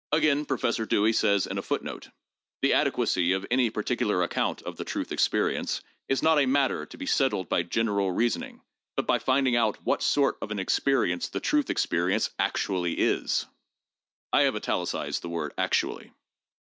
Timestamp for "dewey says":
0.86-1.46